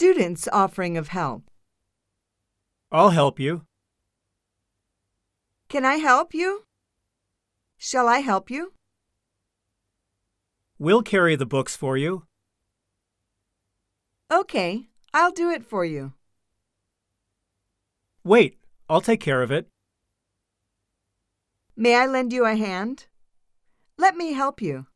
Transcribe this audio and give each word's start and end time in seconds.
student's 0.00 0.46
offering 0.52 0.98
of 0.98 1.08
help. 1.08 1.50
I'll 2.92 3.08
help 3.08 3.40
you. 3.40 3.62
Can 5.70 5.86
I 5.86 5.94
help 5.96 6.34
you? 6.34 6.64
Shall 7.78 8.06
I 8.06 8.18
help 8.18 8.50
you? 8.50 8.74
We'll 10.78 11.00
carry 11.02 11.34
the 11.34 11.46
books 11.46 11.76
for 11.76 11.96
you. 11.96 12.24
Okay, 14.30 14.88
I'll 15.14 15.32
do 15.32 15.48
it 15.50 15.64
for 15.64 15.86
you. 15.86 16.12
Wait, 18.22 18.58
I'll 18.90 19.00
take 19.00 19.22
care 19.22 19.40
of 19.40 19.50
it. 19.50 19.66
May 21.74 21.94
I 21.94 22.04
lend 22.04 22.34
you 22.34 22.44
a 22.44 22.54
hand? 22.54 23.06
Let 23.96 24.14
me 24.14 24.34
help 24.34 24.60
you. 24.60 24.88